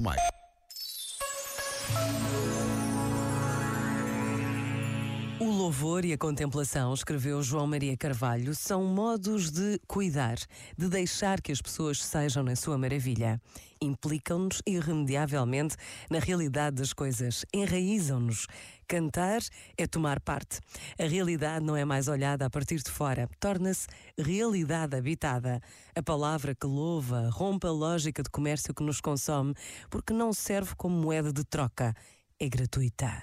mais. 0.00 0.45
O 5.38 5.44
louvor 5.44 6.02
e 6.06 6.14
a 6.14 6.18
contemplação, 6.18 6.94
escreveu 6.94 7.42
João 7.42 7.66
Maria 7.66 7.94
Carvalho, 7.94 8.54
são 8.54 8.84
modos 8.84 9.50
de 9.50 9.78
cuidar, 9.86 10.38
de 10.78 10.88
deixar 10.88 11.42
que 11.42 11.52
as 11.52 11.60
pessoas 11.60 12.02
sejam 12.02 12.42
na 12.42 12.56
sua 12.56 12.78
maravilha. 12.78 13.38
Implicam-nos 13.78 14.62
irremediavelmente 14.66 15.76
na 16.10 16.20
realidade 16.20 16.76
das 16.76 16.94
coisas, 16.94 17.44
enraizam-nos. 17.52 18.46
Cantar 18.88 19.42
é 19.76 19.86
tomar 19.86 20.20
parte. 20.20 20.58
A 20.98 21.06
realidade 21.06 21.62
não 21.62 21.76
é 21.76 21.84
mais 21.84 22.08
olhada 22.08 22.46
a 22.46 22.50
partir 22.50 22.82
de 22.82 22.90
fora, 22.90 23.28
torna-se 23.38 23.86
realidade 24.16 24.96
habitada. 24.96 25.60
A 25.94 26.02
palavra 26.02 26.54
que 26.54 26.66
louva 26.66 27.28
rompe 27.30 27.66
a 27.66 27.72
lógica 27.72 28.22
de 28.22 28.30
comércio 28.30 28.72
que 28.72 28.82
nos 28.82 29.02
consome, 29.02 29.52
porque 29.90 30.14
não 30.14 30.32
serve 30.32 30.74
como 30.76 30.96
moeda 30.96 31.30
de 31.30 31.44
troca, 31.44 31.94
é 32.40 32.48
gratuita. 32.48 33.22